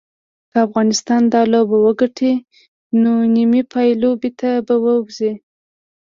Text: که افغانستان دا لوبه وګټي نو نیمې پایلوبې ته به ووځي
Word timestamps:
که 0.51 0.57
افغانستان 0.67 1.21
دا 1.33 1.41
لوبه 1.53 1.77
وګټي 1.85 2.33
نو 3.01 3.11
نیمې 3.35 3.61
پایلوبې 3.71 4.31
ته 4.39 4.51
به 4.65 4.75
ووځي 4.83 5.31